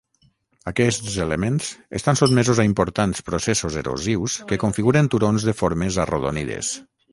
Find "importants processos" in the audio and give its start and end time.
2.71-3.79